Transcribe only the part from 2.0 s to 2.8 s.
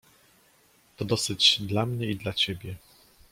i dla ciebie."